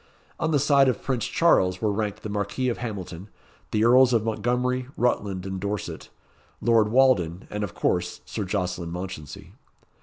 On 0.39 0.49
the 0.49 0.57
side 0.57 0.87
of 0.89 1.03
Prince 1.03 1.27
Charles 1.27 1.79
were 1.79 1.91
ranked 1.91 2.23
the 2.23 2.29
Marquis 2.29 2.69
of 2.69 2.79
Hamilton, 2.79 3.29
the 3.69 3.85
Earls 3.85 4.13
of 4.13 4.23
Montgomery, 4.25 4.87
Rutland, 4.97 5.45
and 5.45 5.59
Dorset, 5.59 6.09
Lord 6.59 6.87
Walden, 6.87 7.45
and, 7.51 7.63
of 7.63 7.75
course, 7.75 8.21
Sir 8.25 8.43
Jocelyn 8.43 8.91
Mounchensey. 8.91 9.51